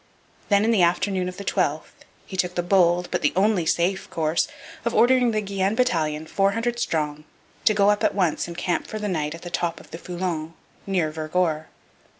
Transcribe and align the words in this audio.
Then, 0.49 0.65
in 0.65 0.71
the 0.71 0.81
afternoon 0.81 1.29
of 1.29 1.37
the 1.37 1.45
12th, 1.45 2.05
he 2.25 2.35
took 2.35 2.55
the 2.55 2.63
bold 2.63 3.07
but 3.11 3.21
the 3.21 3.33
only 3.35 3.67
safe 3.67 4.09
course 4.09 4.47
of 4.83 4.95
ordering 4.95 5.29
the 5.29 5.41
Guienne 5.41 5.75
battalion, 5.75 6.25
four 6.25 6.53
hundred 6.53 6.79
strong, 6.79 7.23
to 7.65 7.75
go 7.75 7.91
up 7.91 8.03
at 8.03 8.15
once 8.15 8.47
and 8.47 8.57
camp 8.57 8.87
for 8.87 8.97
the 8.97 9.07
night 9.07 9.35
at 9.35 9.43
the 9.43 9.51
top 9.51 9.79
of 9.79 9.91
the 9.91 9.99
Foulon, 9.99 10.55
near 10.87 11.11
Vergor. 11.11 11.67